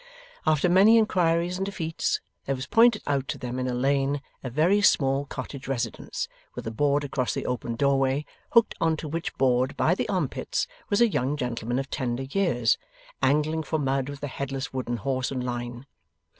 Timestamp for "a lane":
3.67-4.19